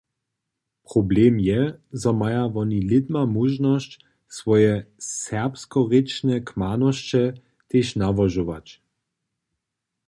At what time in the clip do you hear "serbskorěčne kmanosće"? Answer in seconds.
5.19-7.23